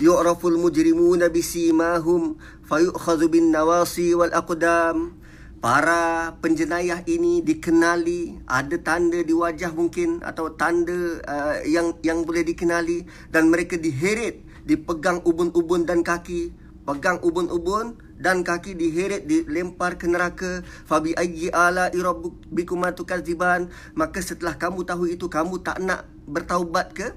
[0.03, 2.35] Yu'raful mujrimuna bisimahum
[2.67, 5.15] fayu'khadhu bin nawasi wal aqdam.
[5.65, 12.45] Para penjenayah ini dikenali, ada tanda di wajah mungkin atau tanda uh, yang yang boleh
[12.45, 16.53] dikenali dan mereka diheret, dipegang ubun-ubun dan kaki,
[16.85, 20.61] pegang ubun-ubun dan kaki diheret dilempar ke neraka.
[20.85, 23.73] Fabi ayyi ala rabbikum tukadziban.
[23.97, 27.17] Maka setelah kamu tahu itu kamu tak nak bertaubat ke?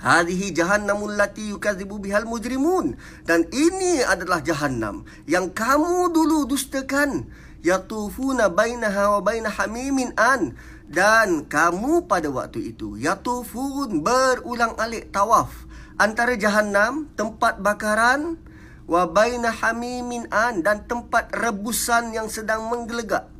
[0.00, 2.96] Hadhihi jahannamul lati yukadzibu bihal mujrimun.
[3.28, 10.52] Dan ini adalah jahannam yang kamu dulu dustakan yatufuna bainaha wa baina hamimin an
[10.84, 15.64] dan kamu pada waktu itu yatufun berulang-alik tawaf
[15.96, 18.36] antara jahannam tempat bakaran
[18.84, 23.32] wa baina hamimin an dan tempat rebusan yang sedang menggelegak.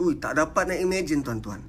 [0.00, 1.62] Ui, tak dapat nak imagine tuan-tuan.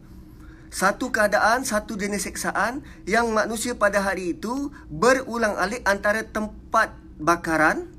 [0.73, 7.93] Satu keadaan, satu jenis seksaan yang manusia pada hari itu berulang alik antara tempat bakaran.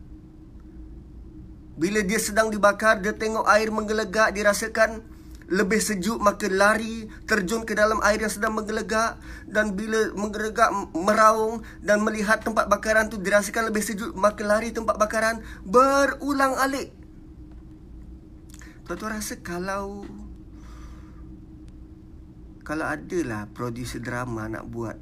[1.74, 5.02] Bila dia sedang dibakar, dia tengok air menggelegak, dirasakan
[5.44, 9.18] lebih sejuk maka lari terjun ke dalam air yang sedang menggelegak.
[9.44, 14.96] Dan bila menggelegak meraung dan melihat tempat bakaran tu dirasakan lebih sejuk maka lari tempat
[14.96, 16.94] bakaran berulang alik.
[18.86, 20.04] Tuan-tuan rasa kalau
[22.64, 24.96] kalau adalah producer drama nak buat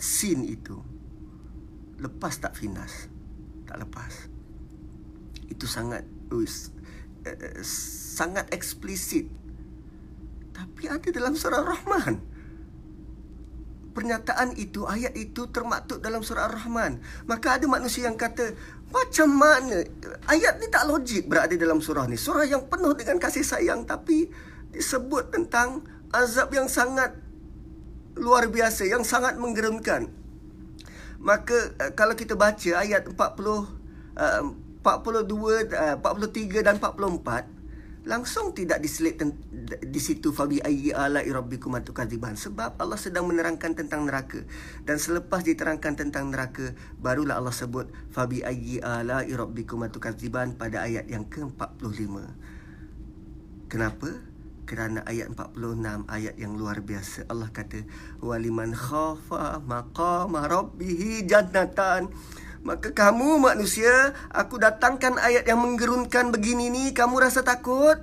[0.00, 0.80] scene itu
[2.00, 3.08] lepas tak finas?
[3.68, 4.31] Tak lepas
[5.52, 6.48] itu sangat uh,
[8.16, 9.28] sangat eksplisit
[10.52, 12.14] tapi ada dalam surah Ar-Rahman.
[13.92, 17.02] Pernyataan itu, ayat itu termaktub dalam surah Ar-Rahman.
[17.28, 18.56] Maka ada manusia yang kata,
[18.88, 19.84] macam mana?
[20.28, 22.16] Ayat ni tak logik berada dalam surah ni.
[22.16, 24.28] Surah yang penuh dengan kasih sayang tapi
[24.72, 27.16] disebut tentang azab yang sangat
[28.16, 30.08] luar biasa, yang sangat menggerunkan.
[31.20, 33.16] Maka eh, kalau kita baca ayat 40,
[34.82, 35.70] 42,
[36.02, 37.62] 43 dan 44,
[38.02, 39.14] langsung tidak diselit
[39.78, 44.42] di situ fabi ayyi ala rabbikum atukadziban sebab Allah sedang menerangkan tentang neraka.
[44.82, 51.06] Dan selepas diterangkan tentang neraka barulah Allah sebut fabi ayyi ala rabbikum atukadziban pada ayat
[51.06, 52.14] yang ke-45
[53.72, 54.10] kenapa?
[54.68, 57.24] Kerana ayat 46 ayat yang luar biasa.
[57.32, 57.82] Allah kata
[58.20, 62.12] waliman khafa maqama rabbih jannatan
[62.62, 67.98] Maka kamu manusia, aku datangkan ayat yang menggerunkan begini ni, kamu rasa takut?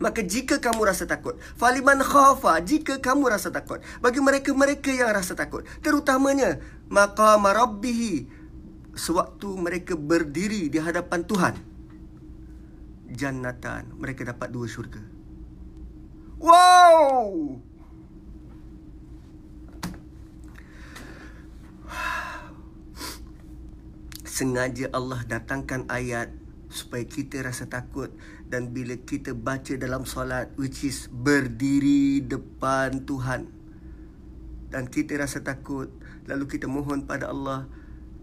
[0.00, 5.36] Maka jika kamu rasa takut, faliman khafa, jika kamu rasa takut, bagi mereka-mereka yang rasa
[5.36, 8.28] takut, terutamanya maka marabbihi,
[8.96, 11.54] sewaktu mereka berdiri di hadapan Tuhan,
[13.12, 15.04] jannatan, mereka dapat dua syurga.
[16.40, 17.60] Wow!
[24.30, 26.30] Sengaja Allah datangkan ayat
[26.70, 28.14] supaya kita rasa takut.
[28.46, 33.50] Dan bila kita baca dalam solat which is berdiri depan Tuhan.
[34.70, 35.90] Dan kita rasa takut
[36.30, 37.66] lalu kita mohon pada Allah.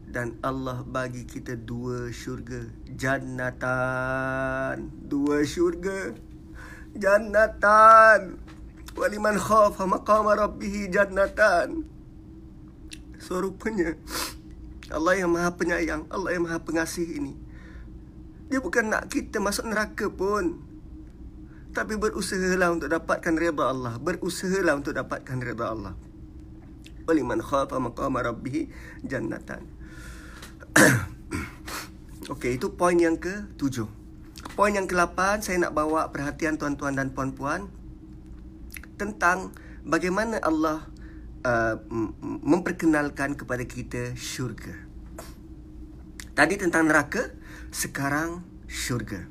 [0.08, 2.63] Dan Allah bagi kita dua syurga.
[2.96, 4.88] Jannatan.
[5.04, 6.15] Dua syurga.
[6.96, 8.39] Jannatan.
[8.96, 11.84] Waliman khafa maqama rabbih jannatan.
[13.20, 14.00] So rupanya
[14.88, 17.36] Allah yang maha penyayang Allah yang maha pengasih ini.
[18.47, 20.63] Dia bukan nak kita masuk neraka pun.
[21.76, 24.00] Tapi berusahalah untuk dapatkan reda Allah.
[24.00, 25.93] Berusahalah untuk dapatkan reda Allah.
[27.06, 28.71] Waliman khafa maqama rabbih
[29.04, 29.67] jannatan.
[32.34, 33.88] Okey, itu poin yang ke tujuh
[34.60, 37.71] Poin yang ke lapan Saya nak bawa perhatian tuan-tuan dan puan-puan
[39.00, 39.56] Tentang
[39.88, 40.91] bagaimana Allah
[41.45, 41.80] Uh,
[42.43, 44.76] memperkenalkan kepada kita syurga.
[46.36, 47.32] Tadi tentang neraka,
[47.71, 49.26] sekarang syurga.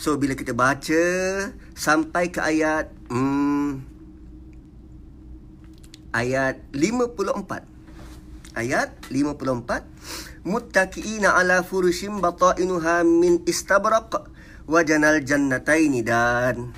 [0.00, 1.04] So bila kita baca
[1.76, 3.82] sampai ke ayat hmm,
[6.14, 8.56] ayat 54.
[8.56, 14.24] Ayat 54 muttaqiina ala furushim bata'inuha min istabraq
[14.64, 16.72] wajanal jannataini dan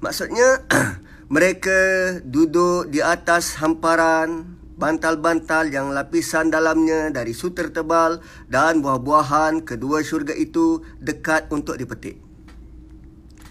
[0.00, 0.64] maksudnya
[1.32, 1.78] mereka
[2.20, 8.18] duduk di atas hamparan bantal-bantal yang lapisan dalamnya dari sutra tebal
[8.50, 12.18] dan buah-buahan kedua syurga itu dekat untuk dipetik.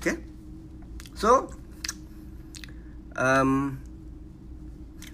[0.04, 0.20] Okay?
[1.16, 1.48] So,
[3.16, 3.80] um,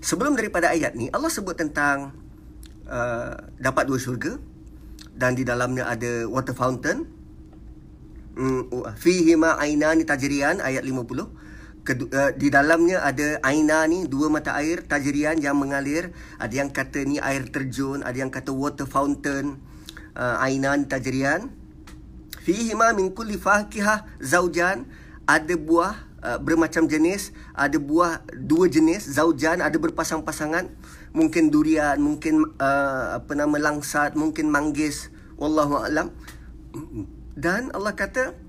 [0.01, 2.17] sebelum daripada ayat ni, Allah sebut tentang
[2.89, 4.41] uh, dapat dua syurga
[5.13, 7.05] dan di dalamnya ada water fountain.
[8.39, 11.38] Mm, fihi ma ainani tajrian ayat 50
[11.95, 16.11] uh, di dalamnya ada aina ni dua mata air tajrian yang mengalir.
[16.37, 19.61] Ada yang kata ni air terjun ada yang kata water fountain.
[20.13, 21.49] Uh, aina ni tajrian.
[22.43, 24.89] Fihi ma min kulli fakihah zaujan.
[25.29, 25.93] Ada buah
[26.25, 27.31] uh, bermacam jenis.
[27.53, 29.61] Ada buah dua jenis zaujan.
[29.61, 30.67] Ada berpasang-pasangan.
[31.13, 35.13] Mungkin durian mungkin uh, apa nama langsat mungkin manggis.
[35.37, 36.11] Wallahu alam.
[37.39, 38.48] Dan Allah kata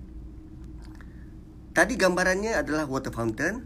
[1.71, 3.63] Tadi gambarannya adalah water fountain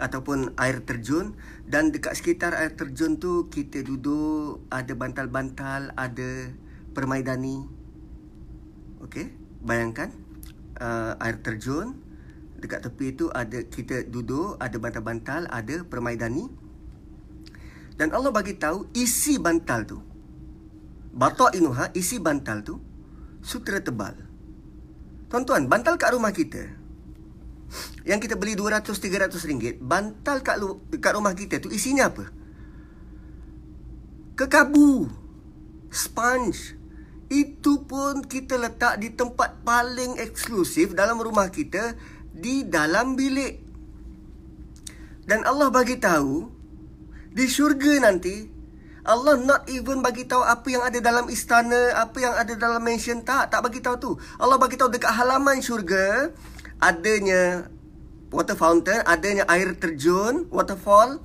[0.00, 1.36] ataupun air terjun
[1.68, 6.48] dan dekat sekitar air terjun tu kita duduk ada bantal-bantal, ada
[6.96, 7.68] permaidani.
[9.04, 10.16] Okey, bayangkan
[10.80, 11.92] uh, air terjun
[12.56, 16.48] dekat tepi tu ada kita duduk, ada bantal-bantal, ada permaidani.
[18.00, 20.00] Dan Allah bagi tahu isi bantal tu.
[21.12, 22.80] Batok inuha isi bantal tu
[23.44, 24.16] sutra tebal.
[25.28, 26.81] Tuan-tuan, bantal kat rumah kita
[28.04, 32.28] yang kita beli 200-300 ringgit, bantal kat, lu, kat rumah kita tu isinya apa?
[34.36, 35.08] Kekabu.
[35.92, 36.80] Sponge.
[37.32, 41.96] Itu pun kita letak di tempat paling eksklusif dalam rumah kita,
[42.32, 43.60] di dalam bilik.
[45.24, 46.48] Dan Allah bagi tahu,
[47.32, 48.52] di syurga nanti,
[49.02, 53.24] Allah not even bagi tahu apa yang ada dalam istana, apa yang ada dalam mansion
[53.26, 54.12] tak, tak bagi tahu tu.
[54.38, 56.30] Allah bagi tahu dekat halaman syurga
[56.82, 57.70] adanya
[58.34, 61.22] water fountain, adanya air terjun, waterfall,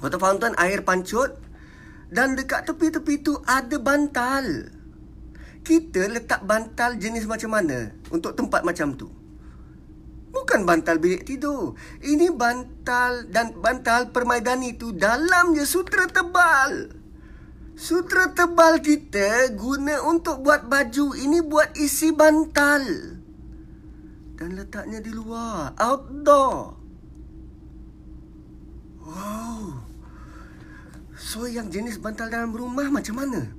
[0.00, 1.36] water fountain, air pancut.
[2.08, 4.72] Dan dekat tepi-tepi tu ada bantal.
[5.60, 9.12] Kita letak bantal jenis macam mana untuk tempat macam tu?
[10.32, 11.76] Bukan bantal bilik tidur.
[12.00, 16.96] Ini bantal dan bantal permaidani tu dalamnya sutra tebal.
[17.76, 21.12] Sutra tebal kita guna untuk buat baju.
[21.12, 23.17] Ini buat isi bantal
[24.38, 26.78] dan letaknya di luar, outdoor.
[29.02, 29.82] Wow.
[31.18, 33.50] So yang jenis bantal dalam rumah macam mana?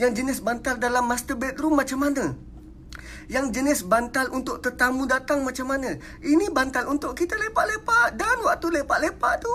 [0.00, 2.32] Yang jenis bantal dalam master bedroom macam mana?
[3.28, 6.00] Yang jenis bantal untuk tetamu datang macam mana?
[6.24, 9.54] Ini bantal untuk kita lepak-lepak dan waktu lepak-lepak tu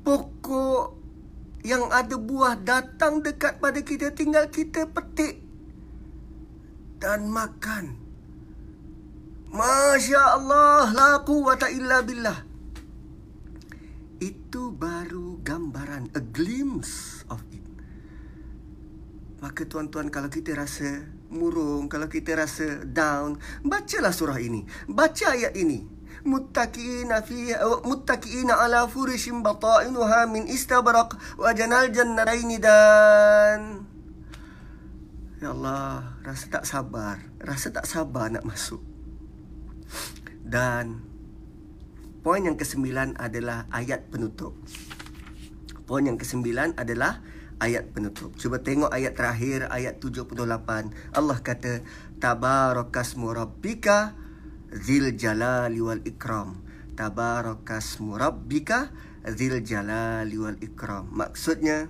[0.00, 0.96] pokok
[1.60, 5.44] yang ada buah datang dekat pada kita tinggal kita petik
[6.96, 7.99] dan makan.
[9.50, 12.38] Masya Allah, la quwata illa billah.
[14.22, 17.66] Itu baru gambaran, a glimpse of it.
[19.42, 21.02] Maka tuan-tuan kalau kita rasa
[21.34, 24.62] murung, kalau kita rasa down, bacalah surah ini.
[24.86, 25.98] Baca ayat ini.
[26.20, 27.56] Muttaqiina fi
[27.88, 33.88] muttaqiina ala furishin bata'inuha min istabraq wa janal jannataini dan
[35.40, 38.89] Ya Allah, rasa tak sabar, rasa tak sabar nak masuk.
[40.50, 40.98] Dan
[42.26, 44.58] poin yang kesembilan adalah ayat penutup.
[45.86, 47.22] Poin yang kesembilan adalah
[47.62, 48.34] ayat penutup.
[48.34, 50.90] Cuba tengok ayat terakhir, ayat 78.
[51.14, 51.86] Allah kata,
[52.18, 54.18] Tabarakasmu Rabbika
[54.74, 56.66] zil jalali wal ikram.
[56.98, 58.90] Tabarakasmu Rabbika
[59.30, 61.14] zil jalali wal ikram.
[61.14, 61.86] Maksudnya,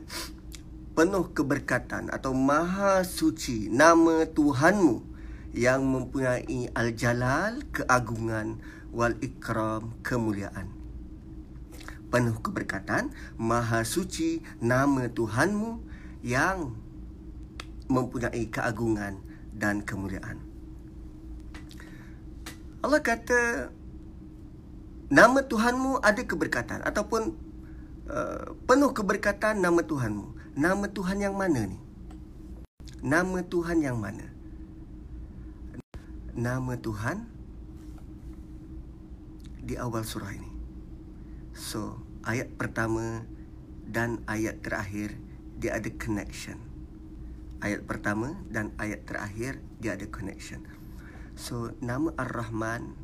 [0.93, 5.10] penuh keberkatan atau maha suci nama Tuhanmu
[5.51, 8.63] yang mempunyai al-jalal keagungan
[8.95, 10.71] wal ikram kemuliaan.
[12.11, 15.83] Penuh keberkatan maha suci nama Tuhanmu
[16.27, 16.75] yang
[17.87, 19.23] mempunyai keagungan
[19.55, 20.43] dan kemuliaan.
[22.83, 23.71] Allah kata
[25.11, 27.23] nama Tuhanmu ada keberkatan ataupun
[28.11, 30.59] uh, penuh keberkatan nama Tuhanmu.
[30.59, 31.79] Nama Tuhan yang mana ni?
[33.07, 34.40] Nama Tuhan yang mana
[36.41, 37.29] nama Tuhan
[39.61, 40.49] di awal surah ini.
[41.53, 43.29] So, ayat pertama
[43.85, 45.21] dan ayat terakhir
[45.61, 46.57] dia ada connection.
[47.61, 50.65] Ayat pertama dan ayat terakhir dia ada connection.
[51.37, 52.97] So, nama Ar-Rahman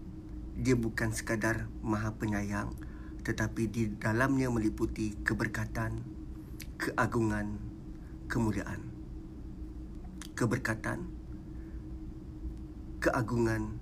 [0.57, 2.73] dia bukan sekadar Maha Penyayang
[3.21, 6.01] tetapi di dalamnya meliputi keberkatan,
[6.81, 7.61] keagungan,
[8.33, 8.81] kemuliaan.
[10.33, 11.16] Keberkatan,
[13.07, 13.79] keagungan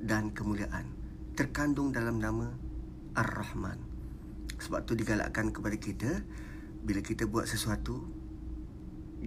[0.00, 0.88] dan kemuliaan
[1.36, 2.48] terkandung dalam nama
[3.12, 3.76] Ar-Rahman.
[4.56, 6.24] Sebab tu digalakkan kepada kita
[6.80, 8.00] bila kita buat sesuatu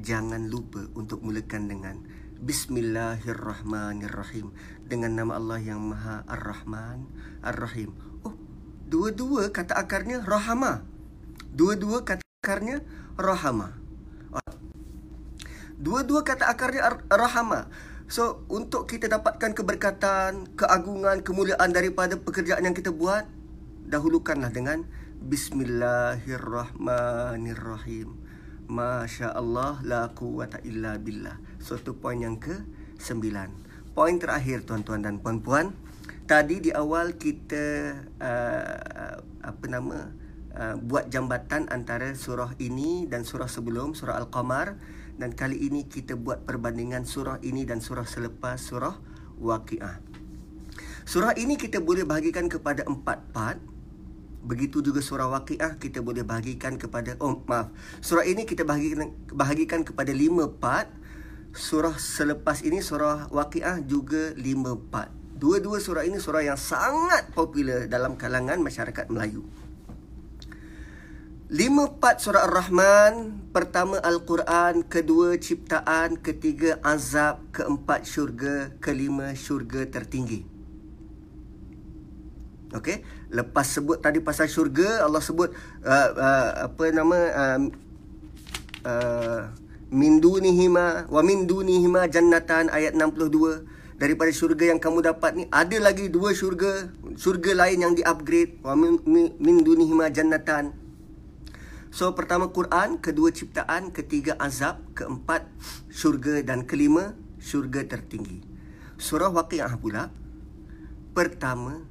[0.02, 2.02] jangan lupa untuk mulakan dengan
[2.42, 4.50] Bismillahirrahmanirrahim
[4.82, 7.06] dengan nama Allah yang Maha Ar-Rahman
[7.46, 7.94] Ar-Rahim.
[8.26, 8.34] Oh,
[8.90, 10.82] dua-dua kata akarnya rahama.
[11.54, 12.82] Dua-dua kata akarnya
[13.14, 13.78] rahama.
[15.78, 17.70] Dua-dua kata akarnya rahama.
[18.06, 23.26] So, untuk kita dapatkan keberkatan, keagungan, kemuliaan daripada pekerjaan yang kita buat,
[23.90, 24.86] dahulukanlah dengan
[25.26, 28.14] Bismillahirrahmanirrahim.
[28.70, 31.42] Masya Allah la quwata illa billah.
[31.58, 32.54] Suatu poin yang ke
[33.02, 33.50] sembilan.
[33.98, 35.74] Poin terakhir tuan-tuan dan puan-puan.
[36.30, 37.66] Tadi di awal kita
[38.22, 40.14] uh, apa nama
[40.54, 44.78] uh, buat jambatan antara surah ini dan surah sebelum surah Al-Qamar
[45.16, 48.96] dan kali ini kita buat perbandingan surah ini dan surah selepas surah
[49.40, 50.00] Waqiah.
[51.08, 53.60] Surah ini kita boleh bahagikan kepada empat part.
[54.46, 57.72] Begitu juga surah Waqiah kita boleh bahagikan kepada oh maaf.
[58.04, 60.92] Surah ini kita bahagikan bahagikan kepada lima part.
[61.56, 65.10] Surah selepas ini surah Waqiah juga lima part.
[65.36, 69.44] Dua-dua surah ini surah yang sangat popular dalam kalangan masyarakat Melayu.
[71.46, 73.46] Lima part surah Ar-Rahman.
[73.54, 74.82] Pertama Al-Quran.
[74.82, 76.18] Kedua ciptaan.
[76.18, 77.54] Ketiga azab.
[77.54, 78.74] Keempat syurga.
[78.82, 80.56] Kelima syurga tertinggi.
[82.74, 85.48] Okey, lepas sebut tadi pasal syurga, Allah sebut
[85.88, 87.60] uh, uh, apa nama uh,
[88.84, 89.42] uh,
[89.96, 95.78] min dunihima wa min dunihima jannatan ayat 62 daripada syurga yang kamu dapat ni ada
[95.80, 98.60] lagi dua syurga, syurga lain yang di-upgrade.
[98.60, 99.00] Wa min,
[99.40, 100.85] min dunihima jannatan.
[101.96, 105.48] So pertama Quran, kedua ciptaan, ketiga azab, keempat
[105.88, 108.44] syurga dan kelima syurga tertinggi.
[109.00, 110.12] Surah Waqiah pula
[111.16, 111.88] pertama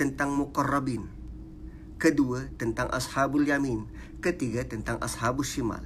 [0.00, 1.12] tentang muqarrabin.
[2.00, 3.84] Kedua tentang ashabul yamin.
[4.24, 5.84] Ketiga tentang ashabul shimal.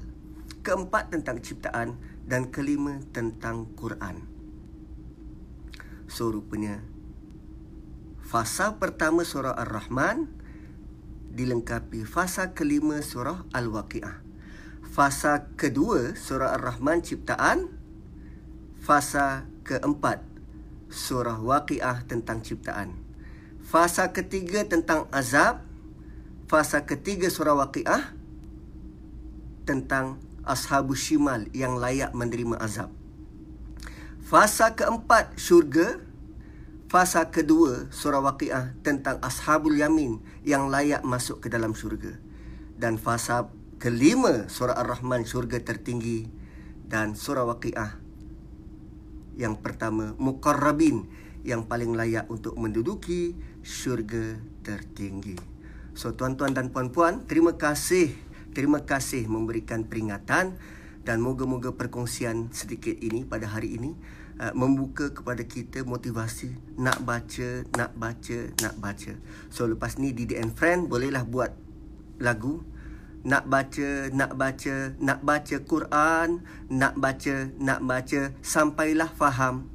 [0.63, 1.99] Keempat tentang ciptaan
[2.31, 4.23] dan kelima tentang Quran.
[6.07, 6.79] So rupanya
[8.23, 10.36] fasa pertama surah Ar-Rahman
[11.37, 14.25] dilengkapi fasa kelima surah Al-Waqiah.
[14.89, 17.69] Fasa kedua surah Ar-Rahman ciptaan.
[18.81, 20.25] Fasa keempat
[20.89, 23.07] surah Waqiah tentang ciptaan.
[23.67, 25.59] Fasa ketiga tentang azab
[26.47, 28.15] Fasa ketiga surah waqiah
[29.67, 32.95] Tentang ashabu shimal yang layak menerima azab
[34.23, 35.99] Fasa keempat syurga
[36.87, 42.15] Fasa kedua surah waqiah tentang ashabul yamin Yang layak masuk ke dalam syurga
[42.79, 43.51] Dan fasa
[43.83, 46.31] kelima surah ar-Rahman syurga tertinggi
[46.87, 47.99] Dan surah waqiah
[49.35, 54.35] Yang pertama muqarrabin yang paling layak untuk menduduki syurga
[54.67, 55.39] tertinggi.
[55.95, 58.19] So tuan-tuan dan puan-puan, terima kasih.
[58.51, 60.59] Terima kasih memberikan peringatan
[61.07, 63.95] dan moga-moga perkongsian sedikit ini pada hari ini
[64.41, 69.13] uh, membuka kepada kita motivasi nak baca, nak baca, nak baca.
[69.49, 71.53] So lepas ni Didi and Friend bolehlah buat
[72.21, 72.65] lagu
[73.27, 79.67] nak baca, nak baca, nak baca Quran, nak baca, nak baca sampailah faham.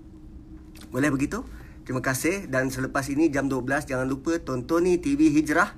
[0.88, 1.43] Boleh begitu?
[1.84, 5.76] Terima kasih dan selepas ini jam 12 jangan lupa tonton ni TV Hijrah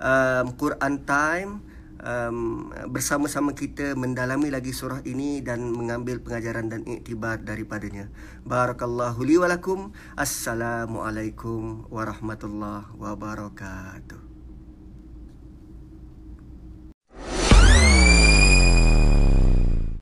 [0.00, 1.71] um, Quran Time
[2.02, 8.10] um, bersama-sama kita mendalami lagi surah ini dan mengambil pengajaran dan iktibar daripadanya.
[8.42, 9.94] Barakallahu li walakum.
[10.18, 14.21] Assalamualaikum warahmatullahi wabarakatuh.